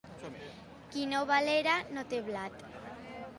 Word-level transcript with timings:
Qui 0.95 1.03
no 1.11 1.19
va 1.33 1.37
a 1.43 1.45
l'era 1.49 1.77
no 1.99 2.05
té 2.15 2.23
blat. 2.31 2.67